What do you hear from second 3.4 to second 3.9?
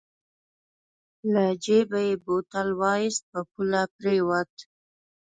پوله